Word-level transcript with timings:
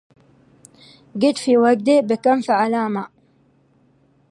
جد 1.17 1.37
في 1.37 1.57
وجده 1.57 1.99
بكم 1.99 2.41
فعلاما 2.41 3.07